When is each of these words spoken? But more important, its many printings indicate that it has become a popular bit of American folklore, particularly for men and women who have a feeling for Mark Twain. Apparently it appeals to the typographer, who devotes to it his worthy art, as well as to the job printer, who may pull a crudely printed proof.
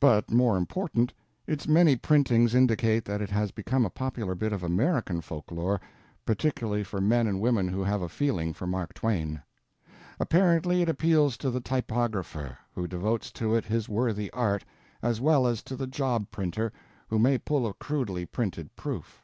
But 0.00 0.30
more 0.30 0.56
important, 0.56 1.12
its 1.46 1.68
many 1.68 1.94
printings 1.94 2.54
indicate 2.54 3.04
that 3.04 3.20
it 3.20 3.28
has 3.28 3.50
become 3.50 3.84
a 3.84 3.90
popular 3.90 4.34
bit 4.34 4.50
of 4.50 4.62
American 4.62 5.20
folklore, 5.20 5.78
particularly 6.24 6.82
for 6.82 7.02
men 7.02 7.26
and 7.26 7.38
women 7.38 7.68
who 7.68 7.84
have 7.84 8.00
a 8.00 8.08
feeling 8.08 8.54
for 8.54 8.66
Mark 8.66 8.94
Twain. 8.94 9.42
Apparently 10.18 10.80
it 10.80 10.88
appeals 10.88 11.36
to 11.36 11.50
the 11.50 11.60
typographer, 11.60 12.56
who 12.74 12.86
devotes 12.88 13.30
to 13.32 13.54
it 13.54 13.66
his 13.66 13.90
worthy 13.90 14.30
art, 14.30 14.64
as 15.02 15.20
well 15.20 15.46
as 15.46 15.62
to 15.64 15.76
the 15.76 15.86
job 15.86 16.30
printer, 16.30 16.72
who 17.08 17.18
may 17.18 17.36
pull 17.36 17.66
a 17.66 17.74
crudely 17.74 18.24
printed 18.24 18.74
proof. 18.74 19.22